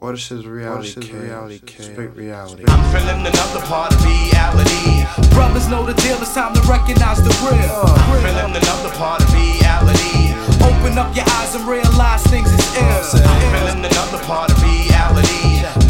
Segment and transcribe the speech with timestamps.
[0.00, 0.96] What is this reality?
[0.96, 1.60] What is reality?
[1.76, 2.64] Straight reality.
[2.66, 5.04] I'm feeling another part of reality.
[5.36, 7.84] Brothers know the deal, it's time to recognize the real.
[7.84, 10.32] I'm feeling another part of reality.
[10.64, 13.20] Open up your eyes and realize things is ill.
[13.28, 14.99] I'm feeling another part of reality.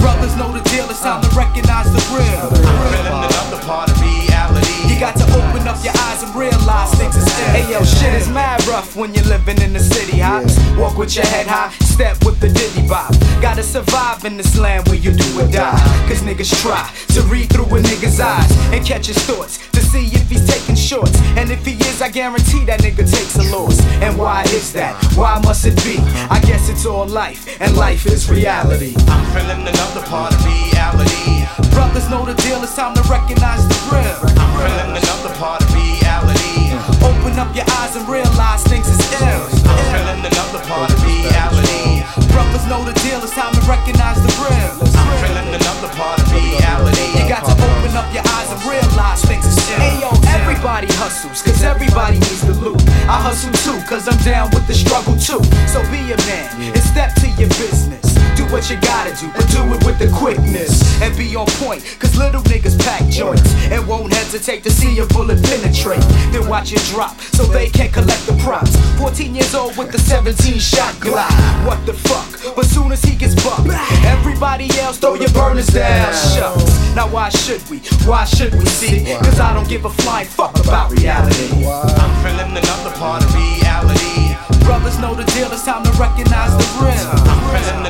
[0.01, 2.49] Brothers know the deal, it's time to recognize the real.
[2.49, 4.73] I'm feeling another part of reality.
[4.89, 7.49] You got to open up your eyes and realize things is ill.
[7.53, 10.43] Hey yo, shit is mad rough when you're living in the city, huh?
[10.79, 13.13] Walk with your head high, step with the diddy bop.
[13.41, 15.79] Gotta survive in this land where you do or die.
[16.09, 20.07] Cause niggas try to read through a nigga's eyes and catch his thoughts to see
[20.07, 21.17] if he's taking shorts.
[21.37, 23.81] And if he is, I guarantee that nigga takes a loss.
[24.03, 24.96] And why is that?
[25.14, 25.98] Why must it be?
[26.31, 28.95] I guess it's all life, and life is reality.
[29.09, 31.43] I'm feeling another part of reality.
[31.75, 34.22] Brothers know the deal, it's time to recognize the real.
[34.39, 36.70] I'm feeling another part of reality.
[37.03, 39.50] Open up your eyes and realize things is ill.
[39.67, 42.06] I'm feeling another part of reality.
[42.31, 44.78] Brothers know the deal, it's time to recognize the real.
[44.95, 47.11] I'm feeling another part of reality.
[47.19, 49.83] You got to open up your eyes and realize things is ill.
[49.83, 52.78] Hey yo, everybody hustles, cause everybody needs the loot.
[53.11, 55.43] I hustle too, cause I'm down with the struggle too.
[55.67, 56.47] So be a man
[56.78, 58.09] and step to your business.
[58.51, 60.83] What you gotta do, but do it with the quickness.
[61.01, 65.06] And be on point, cause little niggas pack joints and won't hesitate to see a
[65.06, 66.03] bullet penetrate.
[66.33, 68.75] Then watch it drop so they can collect the props.
[68.98, 71.31] 14 years old with the 17 shot Glock.
[71.65, 72.56] What the fuck?
[72.56, 73.71] But soon as he gets bucked,
[74.05, 76.12] everybody else throw your burners down.
[76.12, 76.95] Shucks.
[76.97, 77.78] Now why should we?
[78.05, 79.05] Why should we see?
[79.23, 81.65] Cause I don't give a flying fuck about reality.
[81.65, 84.34] I'm feeling another part of reality.
[84.65, 87.11] Brothers know the deal, it's time to recognize the real.
[87.31, 87.90] I'm feeling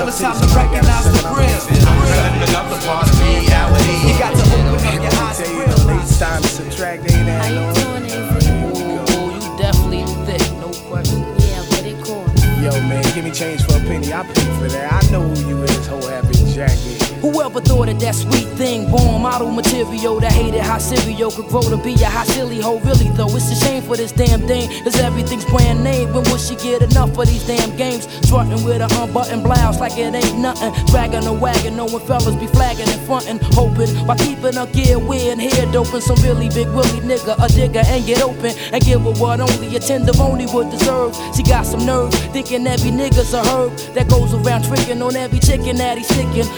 [0.00, 1.60] Brothers know the deal, it's time to recognize the real.
[1.84, 4.08] I'm feeling another part of reality.
[4.08, 6.18] You got to open up your eyes and realize.
[6.18, 7.74] time to subtract they ain't How had you no.
[7.76, 8.48] doing, AZ?
[8.48, 11.20] Ooh, you definitely thick, no question.
[11.20, 12.24] Yeah, but it cool.
[12.64, 14.10] Yo, man, give me change for a penny.
[14.10, 15.04] I pay for that.
[15.04, 16.99] I know who you is, whole happy jacket.
[17.20, 21.60] Whoever thought of that sweet thing, born model material that hated how Sirio could grow
[21.60, 22.80] to be a hot silly hoe.
[22.80, 26.12] Really though, it's a shame for this damn thing, cause everything's brand name.
[26.14, 28.08] When will she get enough of these damn games?
[28.24, 30.72] Strutting with a unbuttoned blouse like it ain't nothing.
[30.86, 35.38] Dragging a wagon, knowing fellas be flagging and frontin', hoping by keeping her gear weird
[35.38, 36.00] hair doping.
[36.00, 39.76] Some really big willy nigga, a digger, and get open and give her what only
[39.76, 41.14] a tenderoni would deserve.
[41.36, 45.38] She got some nerve, thinking every nigga's a herb that goes around tricking on every
[45.38, 46.48] chicken that he's sticking.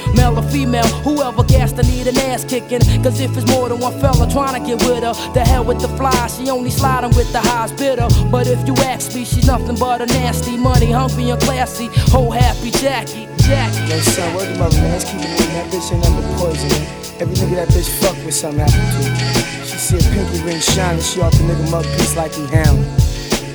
[0.53, 2.81] Female, whoever gas to need an ass kicking.
[3.03, 5.81] Cause if it's more than one fella trying to get with her, the hell with
[5.81, 8.07] the fly, she only sliding with the highs bitter.
[8.31, 12.31] But if you ask me, she's nothing but a nasty, money hungry and classy, whole
[12.31, 13.27] happy Jackie.
[13.39, 13.91] Jackie.
[13.91, 14.93] Yo, son, word them up, man.
[14.93, 15.39] Let's keep it.
[15.57, 16.71] That bitch ain't under poison.
[17.19, 19.67] Every nigga that bitch fuck with something happen to.
[19.67, 23.12] She see a pinky ring shining, she off the nigga mug piece like he hound.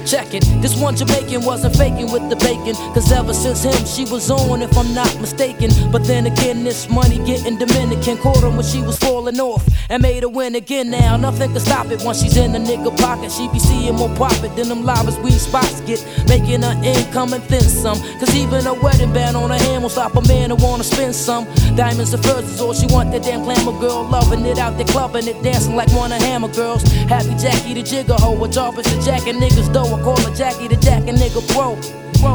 [0.07, 0.45] Check it.
[0.61, 2.75] This one Jamaican wasn't faking with the bacon.
[2.93, 5.69] Cause ever since him, she was on, if I'm not mistaken.
[5.91, 8.17] But then again, this money getting Dominican.
[8.17, 11.17] Caught her when she was falling off and made her win again now.
[11.17, 13.33] Nothing can stop it once she's in the nigga pocket.
[13.33, 15.99] She be seeing more profit than them livest weed spots get.
[16.29, 17.99] Making her income and then some.
[18.19, 21.15] Cause even a wedding band on her hand will stop a man who wanna spend
[21.15, 21.43] some.
[21.75, 23.11] Diamonds and furs is all she want.
[23.11, 26.47] That damn glamour girl loving it out there clubbing it, dancing like one of Hammer
[26.47, 26.83] girls.
[27.11, 29.96] Happy Jackie the Jigger hoe, a job is to jack and niggas dough.
[30.03, 31.77] Call her Jackie the Jack and nigga pro.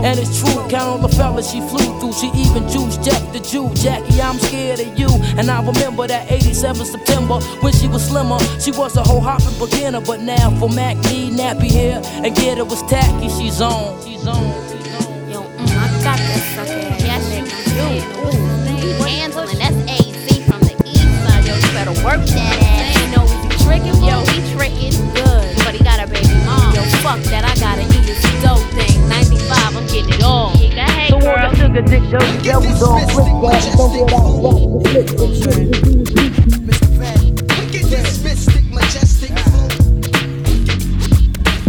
[0.04, 2.12] And it's true, count all the fellas she flew through.
[2.12, 3.68] She even juiced Jack the Jew.
[3.74, 5.08] Jackie, I'm scared of you.
[5.36, 8.38] And I remember that 87 September when she was slimmer.
[8.60, 10.00] She was a whole hopping beginner.
[10.00, 13.28] But now for Mac D, nappy hair, and get it was tacky.
[13.28, 14.04] She's on.
[14.04, 14.81] She's on.
[27.16, 29.08] Fuck that, I gotta eat his dough thing.
[29.08, 30.56] 95, I'm getting it all.
[30.56, 31.50] He got hey, So all girl.
[31.50, 33.76] the sugar dick shows, devils all flick that.
[33.76, 34.60] Don't get out, rock
[35.12, 35.68] the flick.
[37.58, 39.32] Wickedness, mystic, majestic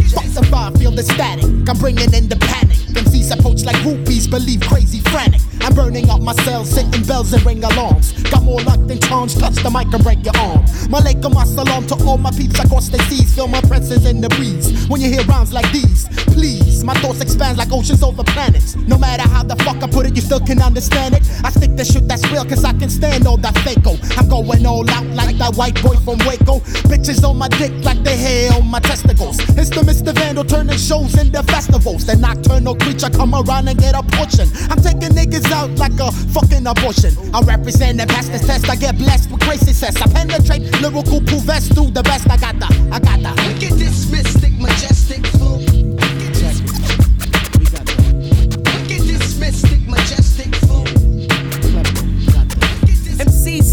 [0.08, 1.46] Specify, feel the static.
[1.68, 2.78] I'm bringing in the panic.
[2.96, 5.43] MCs approach like groupies, believe crazy, frantic.
[5.64, 8.12] I'm burning up my cells, sitting bells and ring alarms.
[8.24, 10.66] Got more luck than charms, touch the mic and break your arm.
[10.92, 13.34] Malaikum assalam to all my peeps across the seas.
[13.34, 14.88] Feel my presence in the breeze.
[14.90, 18.76] When you hear rhymes like these, please, my thoughts expand like oceans over planets.
[18.76, 21.24] No matter how the fuck I put it, you still can understand it.
[21.46, 23.96] I stick the shit that's real, cause I can stand all that fako.
[24.18, 26.60] I'm going all out like that white boy from Waco.
[26.92, 29.40] Bitches on my dick like the hair on my testicles.
[29.56, 30.14] It's the Mr.
[30.14, 32.06] Vandal turning shows into festivals.
[32.06, 34.50] The nocturnal creature come around and get a portion.
[34.70, 37.14] I'm taking niggas out like a fucking abortion.
[37.34, 38.70] I represent the best test.
[38.70, 39.96] I get blessed with great success.
[40.02, 42.30] I penetrate lyrical possess through the best.
[42.30, 43.32] I got the, I got the.
[43.48, 45.64] We get this mystic, majestic flow.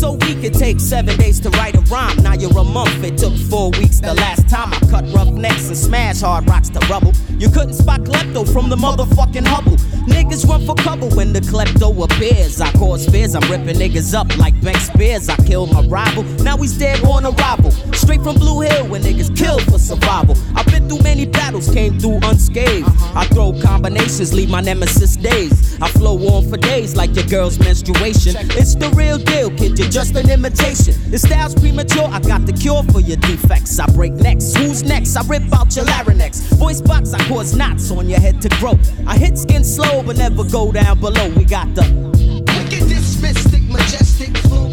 [0.01, 2.17] so weak it takes seven days to write a rhyme.
[2.23, 5.69] Now you're a month, it took four weeks the last time I cut rough necks
[5.69, 7.13] and smash hard rocks to rubble.
[7.39, 9.77] You couldn't spot klepto from the motherfucking Hubble.
[10.07, 12.61] Niggas run for cover when the klepto appears.
[12.61, 15.29] I cause fears, I'm ripping niggas up like Bank Spears.
[15.29, 17.71] I killed my rival, now he's dead on arrival.
[17.93, 20.37] Straight from Blue Hill when niggas kill for survival.
[20.57, 22.89] I've been through many battles, came through unscathed.
[23.15, 25.81] I throw combinations, leave my nemesis days.
[25.83, 28.35] I flow on for days like your girl's menstruation.
[28.59, 30.95] It's the real deal, kid, you're just an imitation.
[31.11, 33.79] The style's premature, I got the cure for your defects.
[33.79, 35.17] I break necks, who's next?
[35.17, 36.41] I rip out your larynx.
[36.55, 38.79] Voice box, I cause knots on your head to grow.
[39.07, 41.29] I hit skin slow, but never go down below.
[41.31, 41.83] We got the
[42.57, 44.67] wickedest, mystic, majestic flow.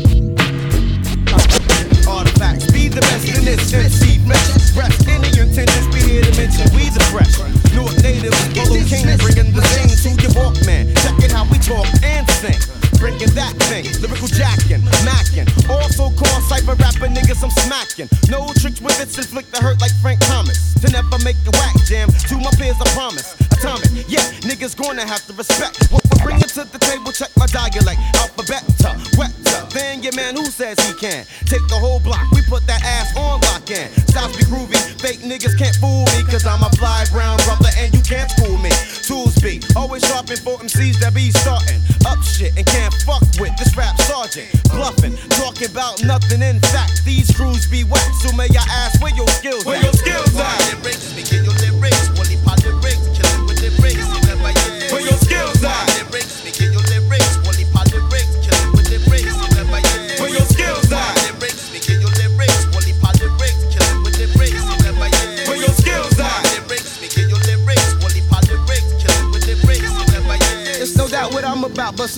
[2.07, 5.07] Artifacts, be the best in this MC fresh breath.
[5.07, 7.39] Any intentions be here to mention we the fresh.
[7.73, 10.95] North native, Polo King, bringing the thing to your Walkman.
[11.01, 12.76] Check it how we talk and sing.
[12.97, 15.45] Bringing that thing, lyrical jacking, macking.
[15.69, 18.09] Also call cypher rapper niggas I'm smacking.
[18.29, 20.73] No tricks with it, inflict the hurt like Frank Thomas.
[20.81, 23.37] To never make a whack jam, to my peers I promise.
[23.53, 27.11] Atomic, yeah, niggas gonna have to respect what we're bringing to the table.
[27.13, 31.25] Check my dialect, alphabet, uh, wet, uh, then your man who says he can.
[31.45, 33.89] Take the whole block, we put that ass on lock in.
[34.09, 37.93] Styles be groovy, fake niggas can't fool me, cause I'm a fly brown brother and
[37.93, 38.73] you can't fool me.
[39.05, 43.51] Tools be always sharpen for MCs that be starting up shit and can't fuck with
[43.59, 44.47] this rap sergeant.
[44.71, 46.41] Bluffing, talking about nothing.
[46.41, 48.07] In fact, these crews be whack.
[48.23, 48.96] So may I ask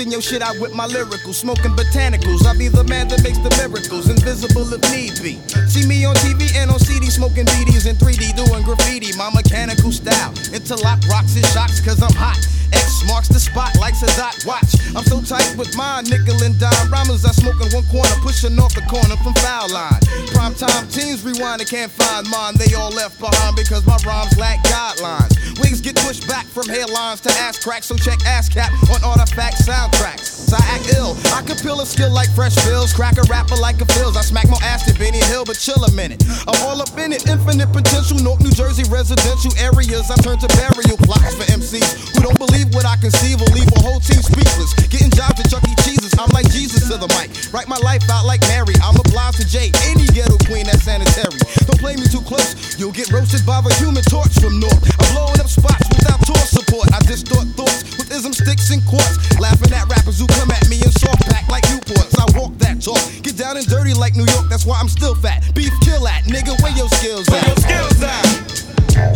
[0.09, 2.45] busting your shit out with my lyrical, smoking botanicals.
[2.45, 5.39] I be the man that makes the miracles, invisible if need be.
[5.67, 9.91] See me on TV and on CD, smoking BDs in 3D, doing graffiti, my mechanical
[9.91, 10.33] style.
[10.53, 12.58] Interlock rocks and shocks, cause I'm hot.
[13.07, 14.73] Marks the spot like Sadat watch.
[14.95, 17.25] I'm so tight with my nickel and dime rhymers.
[17.25, 20.01] I smoke in one corner, pushing off the corner from foul line.
[20.33, 22.55] Prime time teams rewind and can't find mine.
[22.55, 25.35] They all left behind because my rhymes lack guidelines.
[25.59, 29.57] Wigs get pushed back from hairlines to ass cracks, so check ass cap on artifact
[29.61, 30.38] soundtracks.
[30.53, 33.81] I act ill, I can peel a skill like fresh bills, crack a rapper like
[33.81, 34.17] a fills.
[34.17, 36.23] I smack more ass than Benny Hill, but chill a minute.
[36.47, 38.17] I'm all up in it, infinite potential.
[38.19, 40.09] North New Jersey residential areas.
[40.09, 43.69] I turn to burial plots for MCs who don't believe what I conceive will leave
[43.75, 44.73] a whole team speechless.
[44.89, 45.75] Getting jobs at Chuck E.
[45.85, 47.29] Cheese's, I'm like Jesus to the mic.
[47.53, 48.73] Write my life out like Mary.
[48.81, 51.39] I'm obliged to J, any ghetto queen that's sanitary.
[51.67, 54.79] Don't play me too close, you'll get roasted by the human torch from North.
[54.99, 56.89] I'm blowing up spots without tour support.
[56.93, 59.17] I distort thoughts with ism sticks and quartz.
[59.39, 62.15] Laughing at rappers who come at me in soft pack like Newports.
[62.15, 64.47] I walk that talk, get down and dirty like New York.
[64.49, 65.43] That's why I'm still fat.
[65.53, 66.55] Beef kill at, nigga.
[66.63, 67.35] Where your skills at?
[67.35, 68.23] Where your skills at?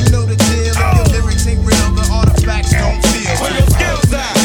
[0.04, 0.76] You know the deal.
[0.76, 1.16] If your oh.
[1.16, 3.36] lyrics ain't real, the artifacts don't feel.
[3.40, 4.36] Where your skills at?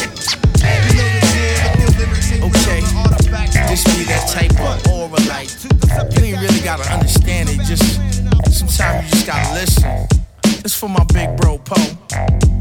[0.62, 1.58] You know the deal.
[1.66, 2.78] If your lyrics ain't Okay.
[2.78, 5.50] real, the artifacts don't This be that type of aura, like
[6.14, 7.58] you ain't really gotta understand it.
[7.66, 7.98] Just
[8.54, 10.06] sometimes you just gotta listen.
[10.62, 11.74] It's for my big bro Poe.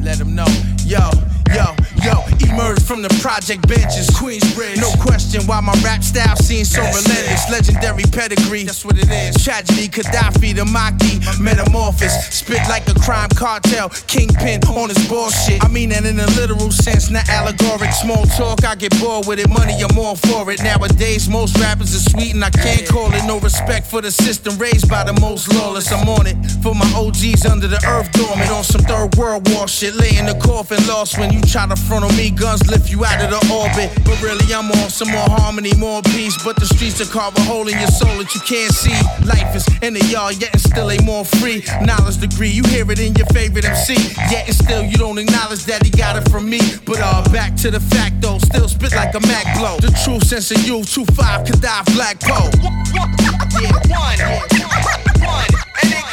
[0.01, 0.47] Let him know,
[0.85, 1.05] yo,
[1.53, 2.23] yo, yo.
[2.49, 4.79] Emerge from the project benches, Queensbridge.
[4.79, 7.51] No question why my rap style seems so relentless.
[7.51, 9.43] Legendary pedigree, that's what it is.
[9.43, 12.15] Tragedy, Khadafi, the Maki, metamorphosis.
[12.31, 15.63] Spit like a crime cartel, kingpin on his bullshit.
[15.65, 17.91] I mean that in a literal sense, not allegoric.
[17.91, 19.49] Small talk, I get bored with it.
[19.49, 20.63] Money, I'm all for it.
[20.63, 23.25] Nowadays, most rappers are sweet and I can't call it.
[23.27, 25.91] No respect for the system raised by the most lawless.
[25.91, 29.67] I'm on it for my OGs under the earth dormant on some third world war
[29.67, 29.93] shit.
[29.93, 32.31] Lay in the coffin, lost when you try to front on me.
[32.31, 33.89] Guns lift you out of the orbit.
[34.05, 36.37] But really, I'm on some more harmony, more peace.
[36.43, 38.95] But the streets are carve a hole in your soul that you can't see.
[39.25, 41.63] Life is in the yard, yet and still ain't more free.
[41.81, 43.95] Knowledge degree, you hear it in your favorite MC.
[44.29, 46.61] Yet and still, you don't acknowledge that he got it from me.
[46.85, 49.77] But uh, back to the fact though, still spit like a Mac blow.
[49.77, 52.49] The true sense of you, 2-5, could die Black Poe.
[53.57, 53.73] Yeah.
[53.89, 54.19] One,
[55.25, 55.49] one,
[55.81, 56.06] and then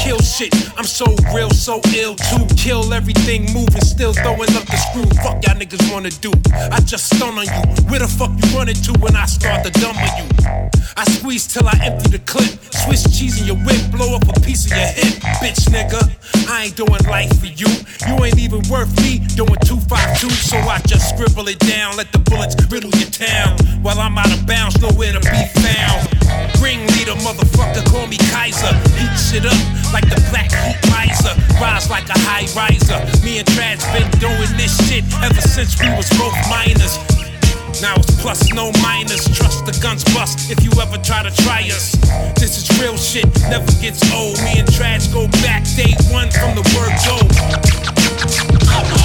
[0.00, 0.52] kill shit.
[0.78, 1.04] I'm so
[1.34, 2.46] real, so ill too.
[2.56, 5.04] Kill everything moving, still throwing up the screw.
[5.22, 6.32] Fuck y'all niggas wanna do.
[6.72, 7.62] I just stun on you.
[7.88, 10.26] Where the fuck you running to when I start to dumb on you?
[10.96, 12.50] I squeeze till I empty the clip.
[12.72, 16.19] Swiss cheese in your whip, blow up a piece of your hip, bitch nigga.
[16.48, 17.68] I ain't doing life for you.
[18.06, 20.30] You ain't even worth me doing 252.
[20.30, 23.58] So I just scribble it down, let the bullets riddle your town.
[23.82, 26.08] While I'm out of bounds, nowhere to be found.
[26.60, 28.72] Ring leader, motherfucker, call me Kaiser.
[28.96, 29.60] Heat shit up
[29.92, 31.34] like the black heat riser.
[31.60, 32.98] Rise like a high riser.
[33.24, 36.98] Me and Trad's been doing this shit ever since we was both minors.
[37.78, 39.24] Now it's plus no minus.
[39.36, 41.92] Trust the guns bust if you ever try to try us.
[42.34, 44.36] This is real shit, never gets old.
[44.42, 48.99] Me and Trash go back day one from the word go.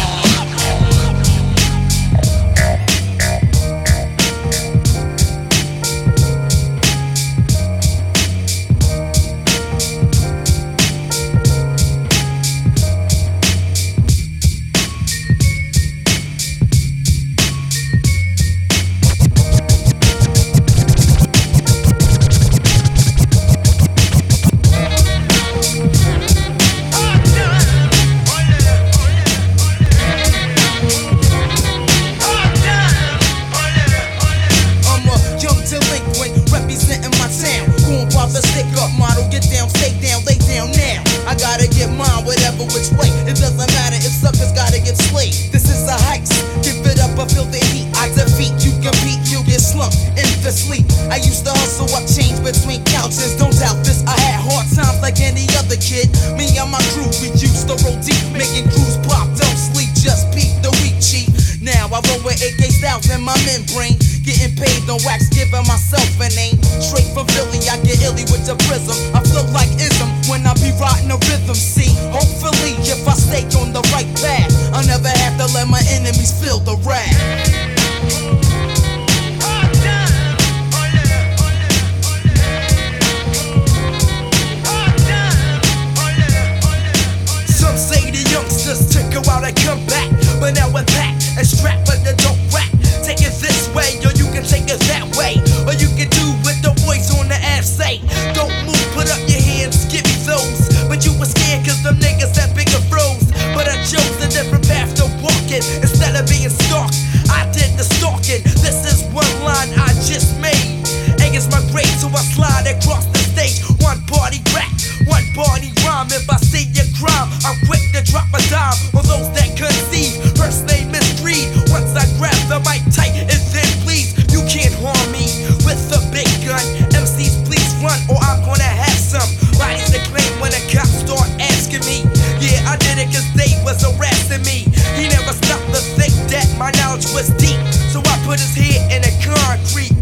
[133.84, 134.67] was in me.
[134.96, 137.60] He never stopped to think that my knowledge was deep.
[137.91, 139.96] So I put his head in the concrete.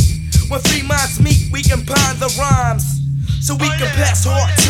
[0.49, 1.85] When three minds meet, we can
[2.19, 2.85] the rhymes.
[3.41, 4.62] So we can pass hearts.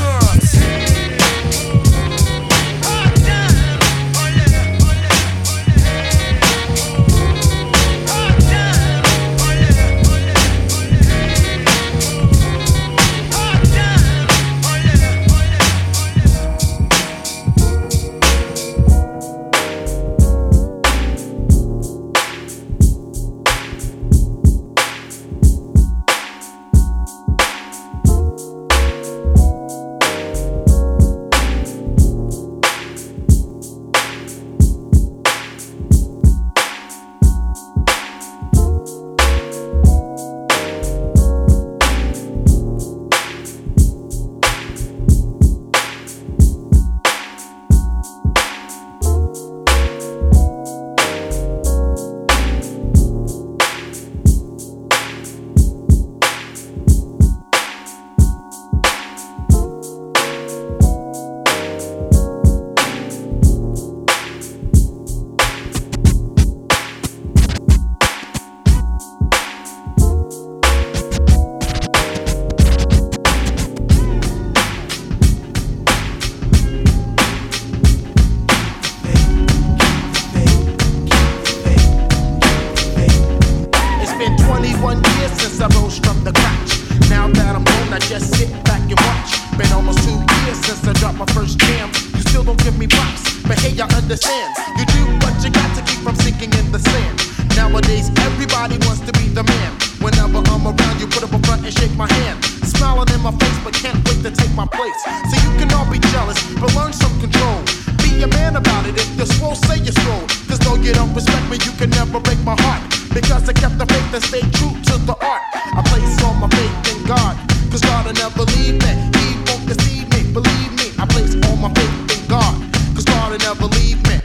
[105.29, 107.59] so you can all be jealous, but learn some control.
[108.03, 108.95] Be a man about it.
[108.95, 110.25] If you're swole, say you're swole.
[110.47, 112.81] Cause though you don't respect me, you can never break my heart.
[113.13, 115.41] Because I kept the faith and stayed true to the art.
[115.53, 117.37] I place all my faith in God.
[117.71, 118.91] Cause God will never leave me.
[119.17, 120.21] He won't deceive me.
[120.31, 122.53] Believe me, I place all my faith in God.
[122.95, 124.17] Cause God will never leave me.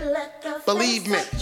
[0.66, 1.37] Believe me.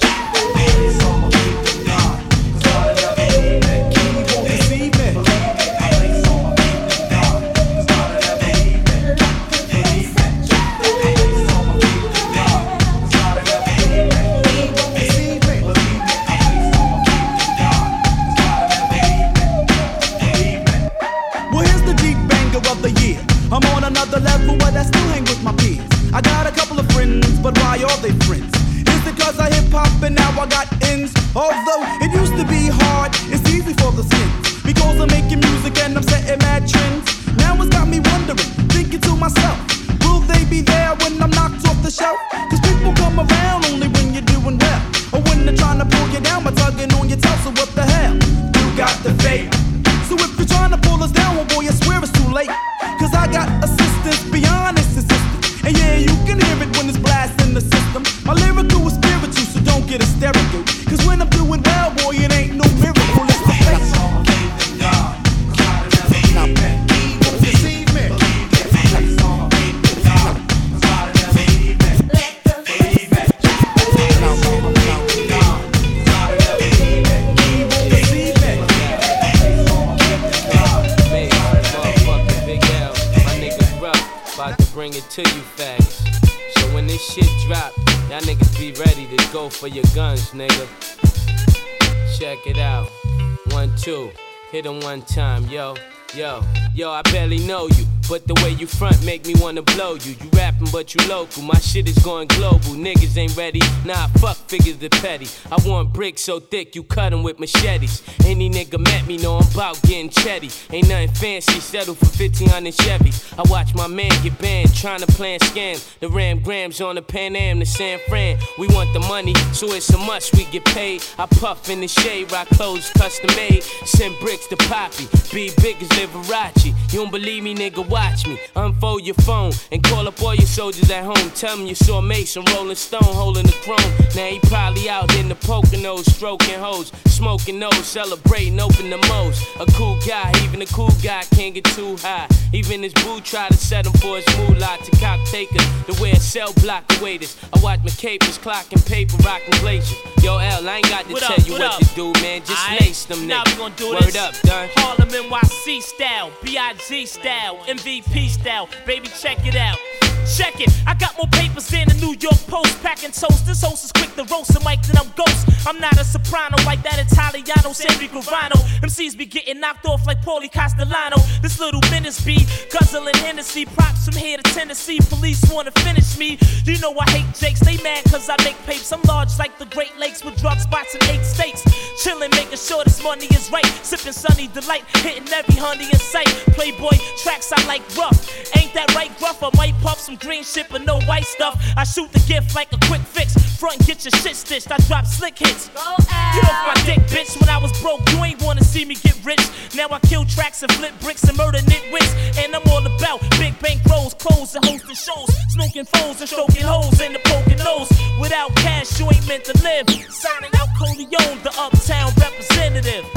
[94.53, 95.75] Hit 'em one time, yo.
[96.15, 96.41] Yo,
[96.75, 100.15] yo, I barely know you, but the way you front make me wanna blow you.
[100.23, 101.43] You rapping, but you local.
[101.43, 102.75] My shit is going global.
[102.75, 103.61] Niggas ain't ready.
[103.85, 105.27] Nah, fuck figures the petty.
[105.51, 108.03] I want bricks so thick you cut 'em with machetes.
[108.25, 110.51] Any nigga met me know I'm about getting chetty.
[110.73, 113.23] Ain't nothing fancy, settle for 1500 Chevys.
[113.39, 115.85] I watch my man get banned, trying to plan scams.
[116.01, 118.39] The Ram Grams on the Pan Am to San Fran.
[118.59, 121.03] We want the money, so it's a must we get paid.
[121.19, 123.63] I puff in the shade, rock clothes custom made.
[123.85, 126.67] Send bricks to Poppy, be big as Liberace.
[126.93, 128.39] You don't believe me, nigga, watch me.
[128.57, 131.31] Unfold your phone and call up all your soldiers at home.
[131.31, 133.91] Tell them you saw Mason Rolling Stone holding the throne.
[134.15, 139.41] Now he probably out in the Poconos, stroking hoes, smoking those, celebrating, open the most.
[139.61, 142.29] A cool guy, even a cool guy can't get too high.
[142.53, 145.65] Even his boo try to set him for his moolah to cop takers.
[145.87, 147.37] The way a cell block the waiters.
[147.55, 149.99] I watch my capers clocking paper, rocking glaciers.
[150.23, 152.41] Yo, L, I ain't got to What tell up, you what what, to do, man.
[152.41, 153.53] Just Aight, lace them now niggas.
[153.53, 154.17] we gonna do Word this.
[154.17, 154.69] up, done.
[154.77, 157.07] Harlem NYC style, B.I.G.
[157.07, 158.69] style, MVP style.
[158.85, 160.06] Baby, check it out.
[160.27, 162.83] Check it, I got more papers than the New York Post.
[162.83, 165.47] Packing toast, this host is quick to roast a mic than I'm ghost.
[165.67, 168.59] I'm not a soprano like that Italiano, Sammy Gravano.
[168.83, 171.17] MCs be getting knocked off like Paulie Castellano.
[171.43, 173.67] This little menace be guzzling Hennessy.
[173.67, 174.99] Props from here to Tennessee.
[175.09, 176.39] Police wanna finish me.
[176.65, 178.93] You know I hate Jakes, they mad cause I make papes.
[178.93, 181.63] I'm large like the Great Lakes with drug spots in eight states.
[182.03, 183.67] Chillin', making sure this money is right.
[183.83, 186.29] Sipping sunny delight, hitting every honey in sight.
[186.55, 188.19] Playboy tracks I like rough.
[188.57, 189.43] Ain't that right, gruff?
[189.43, 191.63] I might puff some green shit, but no white stuff.
[191.77, 193.35] I shoot the gift like a quick fix.
[193.59, 194.71] Front and get your shit stitched.
[194.71, 195.69] I drop slick hits.
[195.69, 197.39] Get off my dick, bitch.
[197.41, 199.41] When I was broke, you ain't wanna see me get rich.
[199.75, 202.13] Now I kill tracks and flip bricks and murder nitwits.
[202.45, 205.31] And I'm all about big bank rolls, clothes, and hosting shows.
[205.49, 207.91] Smoking foes and stroking hoes in the poking nose.
[208.21, 209.89] Without cash, you ain't meant to live.
[210.11, 213.16] Signing out Coleon, the uptown representative.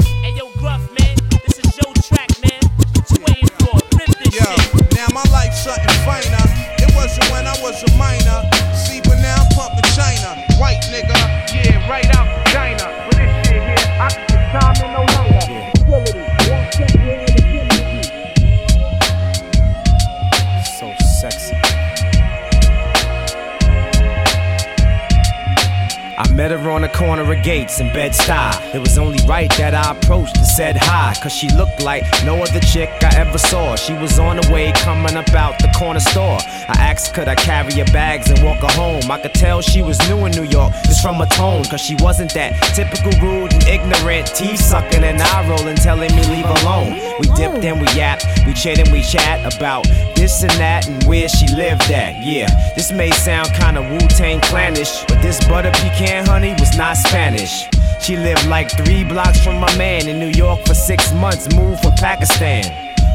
[27.42, 28.74] Gates in Bed-Stuy.
[28.74, 32.42] It was only right that I approached and said hi, cause she looked like no
[32.42, 33.76] other chick I ever saw.
[33.76, 36.38] She was on the way coming up out the corner store.
[36.68, 39.10] I asked, could I carry her bags and walk her home?
[39.10, 41.96] I could tell she was new in New York, just from her tone, cause she
[42.00, 46.92] wasn't that typical rude and ignorant, teeth sucking and eye rolling, telling me leave alone.
[47.20, 51.02] We dipped and we yapped, we chit and we chat about this and that and
[51.04, 52.22] where she lived at.
[52.22, 56.96] Yeah, this may sound kinda Wu Tang clannish, but this butter pecan honey was not
[56.96, 57.29] Spanish.
[57.38, 61.80] She lived like three blocks from my man in New York for six months, moved
[61.80, 62.64] from Pakistan.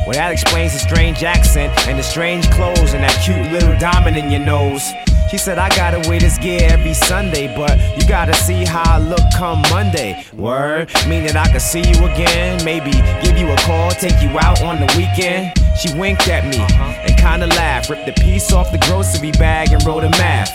[0.06, 4.16] Well, that explains the strange accent and the strange clothes and that cute little diamond
[4.16, 4.94] in your nose.
[5.30, 9.00] She said, I gotta wear this gear every Sunday, but you gotta see how I
[9.00, 10.24] look come Monday.
[10.34, 14.62] Word, meaning I could see you again, maybe give you a call, take you out
[14.62, 15.52] on the weekend.
[15.78, 17.04] She winked at me uh-huh.
[17.04, 20.54] and kinda laughed, ripped a piece off the grocery bag and wrote a math.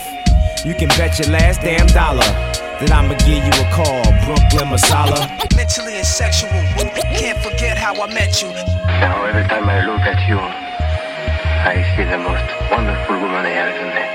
[0.65, 4.01] You can bet your last damn dollar then I'ma give you a call.
[4.25, 5.29] Brooklyn Masala.
[5.55, 6.49] Mentally and sexual,
[7.13, 8.49] can't forget how I met you.
[8.97, 13.85] Now every time I look at you, I see the most wonderful woman I ever
[13.93, 14.09] met.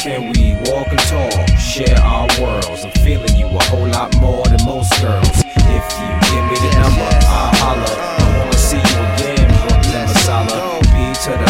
[0.00, 2.84] Can we walk and talk, share our worlds?
[2.84, 5.42] I'm feeling you a whole lot more than most girls.
[5.56, 7.96] If you give me the number, I'll holler.
[7.96, 10.56] I wanna see you again, Brooklyn Masala.
[10.92, 11.48] B to the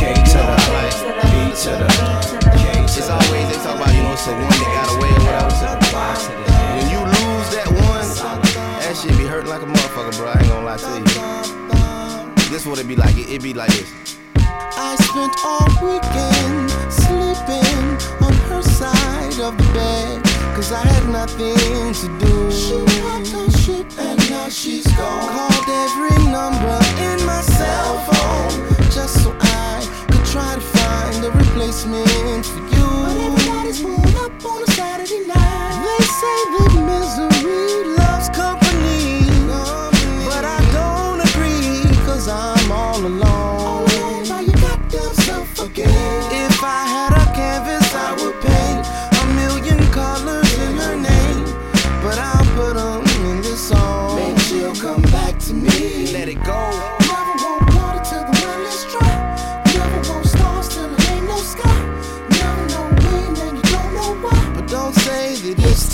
[0.00, 0.56] K to the
[1.28, 2.00] B to the K
[2.32, 2.66] to the.
[2.96, 4.15] It's always they talk about you.
[12.50, 13.16] This what it be like.
[13.16, 14.18] It, it be like this.
[14.36, 17.86] I spent all weekend sleeping
[18.20, 20.22] on her side of the bed.
[20.54, 22.50] Cause I had nothing to do.
[22.50, 25.28] She walked on ship and now she's gone.
[25.32, 26.76] Called every number
[27.08, 28.90] in my cell phone.
[28.90, 32.86] Just so I could try to find a replacement for you.
[33.04, 35.74] But everybody's pulled up on a Saturday night.
[35.84, 37.65] They say that misery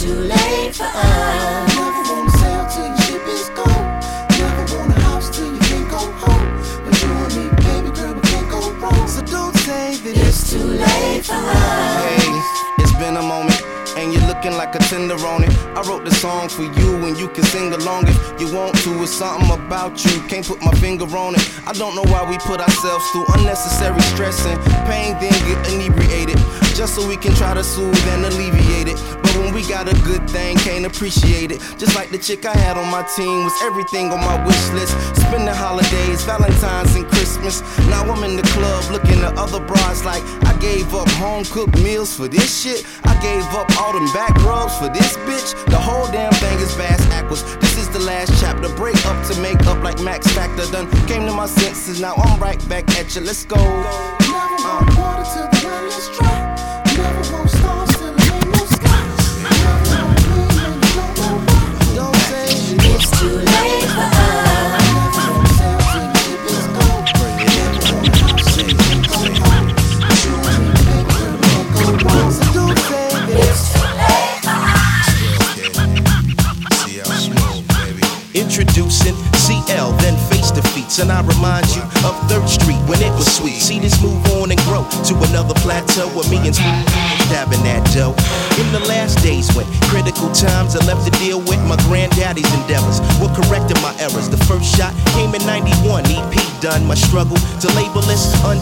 [0.03, 1.77] too late for us.
[1.79, 3.87] Never want to sail till your ship is gone.
[4.35, 6.47] Never want a house till you can't go home.
[6.83, 9.07] But you and me, baby girl, we can't go wrong.
[9.07, 12.03] So don't say that it's too late for us.
[12.03, 13.63] Hey, it's been a moment.
[13.97, 15.55] And you're looking like a tender on it.
[15.79, 18.91] I wrote the song for you, and you can sing along if you want to.
[19.05, 21.45] It's something about you, can't put my finger on it.
[21.65, 24.59] I don't know why we put ourselves through unnecessary stress and
[24.91, 26.41] pain, then get inebriated.
[26.75, 28.97] Just so we can try to soothe and alleviate it.
[29.23, 31.61] But when we got a good thing, can't appreciate it.
[31.79, 34.93] Just like the chick I had on my team was everything on my wish list.
[35.15, 37.61] Spending holidays, Valentine's, and Christmas.
[37.87, 41.79] Now I'm in the club looking at other bras like I gave up home cooked
[41.79, 42.85] meals for this shit.
[43.05, 45.55] I gave up all them back rubs for this bitch.
[45.67, 47.45] The whole damn thing is vast backwards.
[47.57, 48.69] This is the last chapter.
[48.75, 50.65] Break up to make up like Max Factor.
[50.73, 52.01] Done came to my senses.
[52.01, 53.21] Now I'm right back at you.
[53.21, 54.22] Let's go.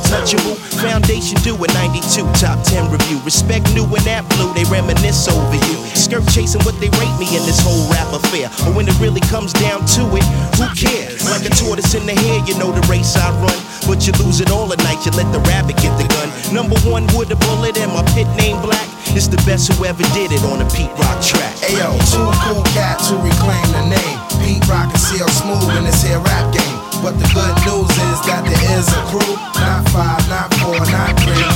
[0.00, 0.56] Untouchable.
[0.80, 3.20] Foundation due in 92, top 10 review.
[3.24, 5.76] Respect new and that blue, they reminisce over you.
[5.94, 8.48] Skirt chasing what they rate me in this whole rap affair.
[8.64, 10.24] But when it really comes down to it,
[10.56, 11.24] who cares?
[11.28, 13.58] Like a tortoise in the hair, you know the race I run.
[13.86, 16.28] But you lose it all at night, you let the rabbit get the gun.
[16.54, 18.88] Number one with a bullet and my pit name black.
[19.12, 21.54] It's the best who ever did it on a Pete Rock track.
[21.66, 24.18] Ayo, two cool cats who reclaim the name.
[24.44, 26.69] Pete Rock and CL Smooth in this here rap game.
[27.02, 29.32] But the good news is that there is a crew.
[29.56, 31.48] Not five, not four, not three.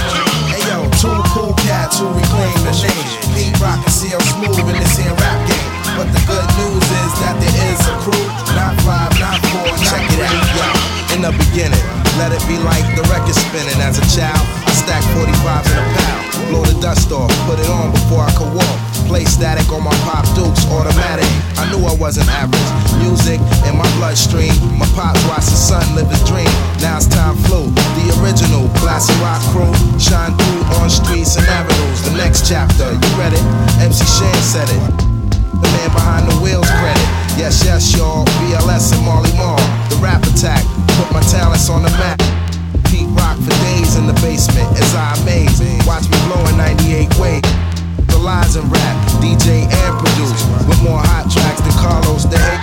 [0.57, 3.05] Ayo, two cool cats who reclaim the name.
[3.37, 5.69] Pete Rock and CL Smooth in this here rap game.
[6.01, 8.25] But the good news is that there is a crew.
[8.57, 10.64] Not five, not four, not Check it out, yo.
[11.15, 11.79] In the beginning,
[12.19, 13.79] let it be like the record spinning.
[13.79, 16.51] As a child, I stacked 45s in a pal.
[16.51, 18.79] Blow the dust off, put it on before I could walk.
[19.07, 21.31] Play static on my pop dukes, automatic.
[21.55, 22.67] I knew I wasn't average.
[22.99, 24.51] Music in my bloodstream.
[24.75, 26.51] My pops watched his son live his dream.
[26.83, 27.71] Now it's time flew.
[27.95, 29.71] The original classic rock crew.
[30.03, 32.03] Shine through on streets and avenues.
[32.11, 33.45] The next chapter, you read it?
[33.79, 34.83] MC Shan said it.
[35.63, 37.07] The man behind the wheels credit.
[37.39, 38.27] Yes, yes, y'all.
[38.43, 39.63] BLS and Marley Marl.
[39.95, 40.67] The rap attack.
[40.95, 42.19] Put my talents on the map.
[42.87, 45.59] Pete Rock for days in the basement as I amaze.
[45.87, 47.43] Watch me blow in 98 way.
[48.07, 50.43] The lies and rap, DJ and produce.
[50.71, 52.55] With more hot tracks than Carlos Day.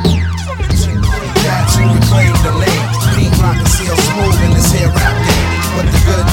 [1.44, 2.86] Cats who reclaim the name.
[3.20, 5.52] Pete Rock CL Smooth in this here rap game.
[5.76, 6.26] But the good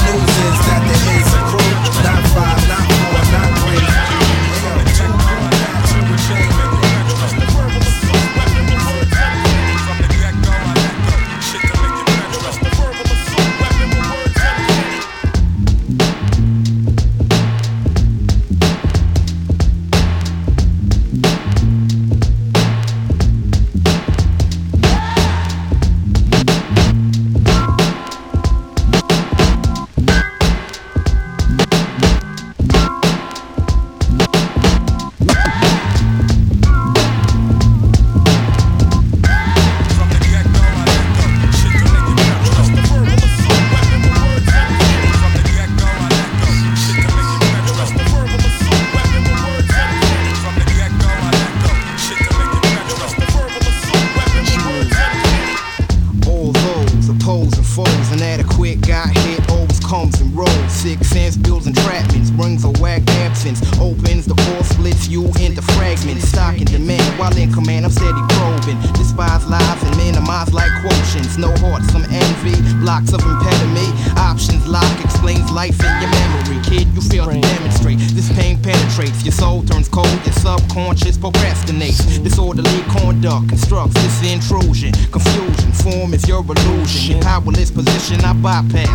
[88.49, 88.88] position, I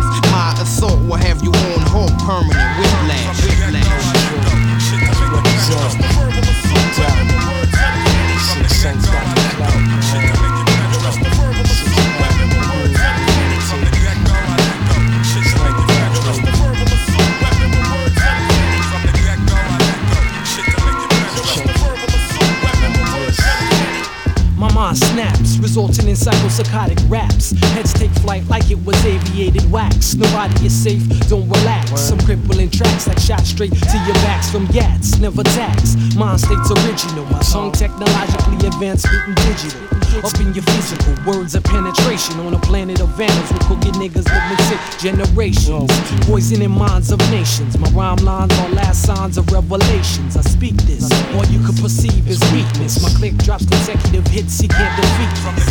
[26.15, 27.51] in psychopsychotic raps.
[27.73, 30.15] Heads take flight like it was aviated wax.
[30.15, 31.99] Nobody is safe, don't relax.
[31.99, 35.95] Some crippling tracks like shot straight to your backs from Yats, never tax.
[36.15, 37.71] Mind state's original, my tongue oh.
[37.71, 39.94] technologically advanced, written digital.
[40.23, 44.25] Up in your physical, words of penetration on a planet of vandals with cooking niggas
[44.31, 45.91] living sick generations.
[46.25, 47.77] Poisoning minds of nations.
[47.77, 50.37] My rhyme lines are last signs of revelations.
[50.37, 53.03] I speak this, all you could perceive is weakness.
[53.03, 55.37] My click drops consecutive hits he can't defeat.
[55.39, 55.65] From the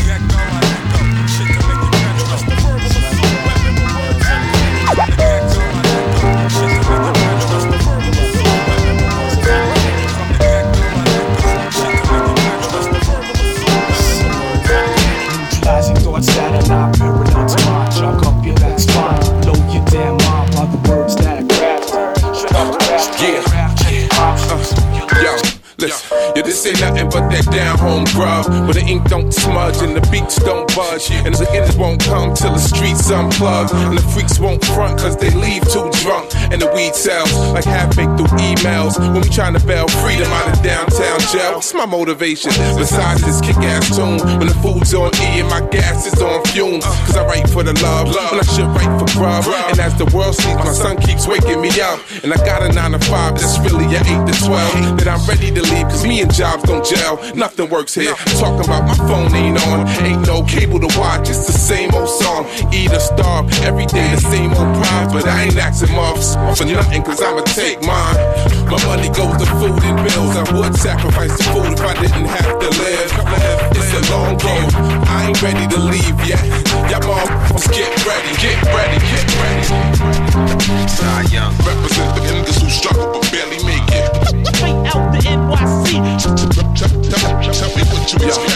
[4.96, 5.53] Neutralizing
[28.64, 31.10] Where the ink don't smudge and the beats don't budge.
[31.10, 33.72] And the ends won't come till the streets unplug.
[33.72, 36.23] And the freaks won't front cause they leave too drunk.
[36.54, 38.94] And the weed sells like half baked through emails.
[38.94, 41.58] When we trying to bail freedom out of downtown jail.
[41.58, 42.52] What's my motivation?
[42.78, 44.22] Besides this kick ass tune.
[44.38, 46.84] When the food's on E and my gas is on fumes.
[47.10, 48.06] Cause I write for the love.
[48.06, 49.42] When I should write for grub.
[49.66, 51.98] And as the world sleeps, my son keeps waking me up.
[52.22, 54.98] And I got a 9 to 5 that's really a 8 to 12.
[55.02, 57.18] That I'm ready to leave cause me and jobs don't gel.
[57.34, 58.14] Nothing works here.
[58.38, 59.88] Talking about my phone ain't on.
[60.06, 61.26] Ain't no cable to watch.
[61.28, 62.46] It's the same old song.
[62.70, 63.50] Eat or starve.
[63.66, 65.10] Every day the same old prize.
[65.12, 68.18] But I ain't asking off for nothing cause I'ma take mine.
[68.68, 70.36] My money goes to food and bills.
[70.36, 73.10] I would sacrifice the food if I didn't have to live.
[73.72, 74.68] It's a long road.
[75.08, 76.42] I ain't ready to leave yet.
[76.90, 78.30] Y'all motherfuckers get ready.
[78.42, 78.98] Get ready.
[79.00, 79.68] Get ready.
[80.98, 81.54] Die young.
[81.64, 84.04] Represent the niggas who struggle but barely make it.
[84.54, 85.88] Straight out the NYC.
[87.54, 88.53] Tell me what you expect.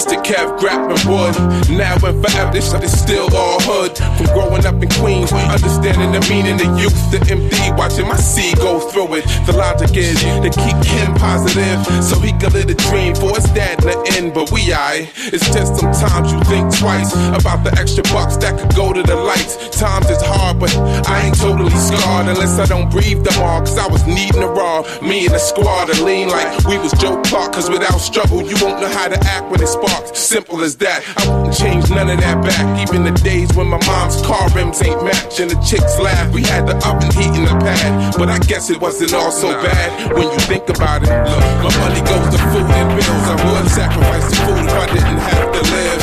[0.00, 1.36] Piece to Kev, grapping wood.
[1.76, 3.98] Now and forever, this shit is still all hood.
[4.16, 8.56] From growing up in Queens, understanding the meaning of youth, the MD, watching my seed
[8.56, 9.24] go through it.
[9.44, 13.44] The logic is to keep him positive, so he could live a dream for his
[13.52, 14.32] dad in the end.
[14.32, 18.74] But we I, it's just sometimes you think twice about the extra bucks that could
[18.74, 19.68] go to the lights.
[19.76, 20.72] Times is hard, but
[21.08, 23.60] I ain't totally scarred unless I don't breathe them all.
[23.60, 26.92] Cause I was needing a raw, me and the squad to lean like we was
[26.92, 27.52] Joe Clark.
[27.52, 29.68] Cause without struggle, you won't know how to act when it
[30.14, 31.02] Simple as that.
[31.18, 32.62] I wouldn't change none of that back.
[32.86, 36.32] Even the days when my mom's car rims ain't match and the chicks laugh.
[36.32, 39.50] We had the oven heat in the pad, but I guess it wasn't all so
[39.62, 41.10] bad when you think about it.
[41.10, 43.26] Look, my money goes to food and bills.
[43.26, 46.00] I would sacrifice the food if I didn't have to live.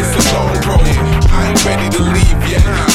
[0.00, 0.88] It's a long road.
[1.28, 2.89] I ain't ready to leave yet.